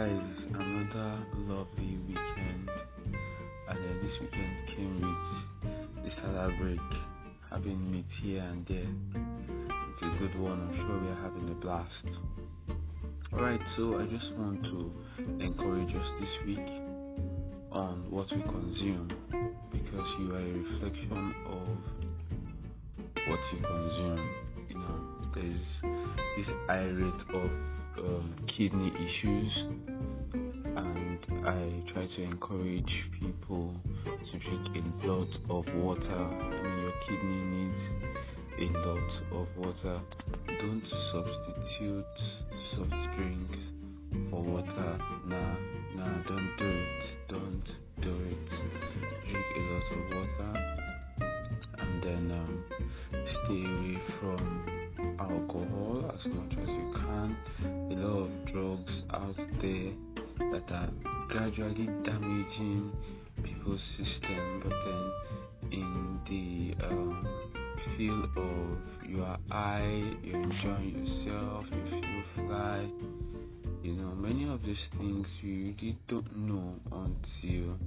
[0.00, 0.22] guys,
[0.54, 2.70] another lovely weekend.
[3.68, 6.80] And then this weekend came with the Sallah break,
[7.50, 8.88] having meat here and there.
[9.92, 10.58] It's a good one.
[10.62, 12.06] I'm sure we are having a blast.
[13.34, 14.90] Alright, so I just want to
[15.38, 16.68] encourage us this week
[17.70, 19.08] on what we consume
[19.70, 21.68] because you are a reflection of
[23.28, 24.30] what you consume.
[24.70, 24.96] You know,
[25.34, 25.66] there's
[26.38, 27.50] this irate of
[27.98, 29.52] um, kidney issues,
[30.76, 36.02] and I try to encourage people to drink a lot of water.
[36.02, 37.82] I mean, your kidney needs
[38.58, 39.96] a lot of water.
[40.46, 42.16] Don't substitute
[42.76, 43.60] soft drinks
[44.30, 44.92] for water.
[45.26, 45.54] Nah,
[45.96, 47.02] nah, don't do it.
[47.28, 47.68] Don't
[48.02, 48.48] do it.
[49.24, 50.52] Drink a lot of water,
[51.78, 52.54] and then um,
[53.10, 54.39] stay away from
[59.30, 59.92] out there
[60.50, 60.90] that are
[61.28, 62.92] gradually damaging
[63.42, 67.28] people's system, but then in the um,
[67.96, 72.86] feel of your eye you're enjoying yourself, you feel fly.
[73.82, 77.78] You know, many of these things you really don't know until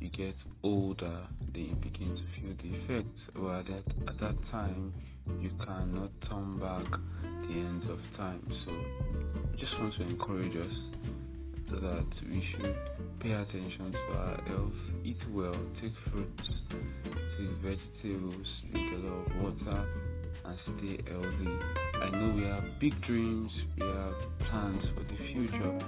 [0.00, 3.20] you get older, then you begin to feel the effects.
[3.36, 4.92] Well, that at that time
[5.40, 6.90] you cannot turn back
[7.48, 8.42] the ends of time.
[8.64, 10.74] So, I just want to encourage us
[11.70, 12.76] so that we should
[13.20, 19.42] pay attention to our health, eat well, take fruits, take vegetables, drink a lot of
[19.42, 19.88] water,
[20.44, 21.58] and stay healthy.
[21.94, 25.78] I know we have big dreams, we have plans for the future,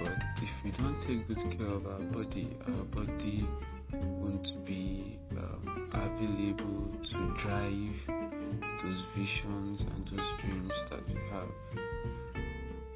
[0.00, 3.46] but if we don't take good care of our body, our body
[3.92, 8.17] won't be um, available to drive
[8.88, 11.48] those visions and those dreams that we have.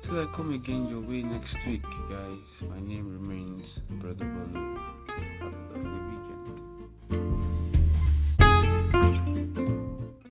[0.05, 2.71] Till I come again your way next week, guys.
[2.71, 3.63] My name remains
[4.01, 4.82] Brother Bolo.